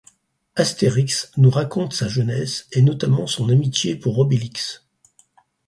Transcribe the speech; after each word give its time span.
Astérix 0.55 1.31
nous 1.37 1.51
raconte 1.51 1.93
sa 1.93 2.07
jeunesse 2.07 2.65
et 2.71 2.81
notamment 2.81 3.27
son 3.27 3.49
amitié 3.49 3.95
pour 3.95 4.17
Obélix. 4.17 4.83